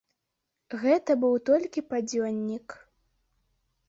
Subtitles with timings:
[0.85, 2.67] Гэта быў толькі падзённік.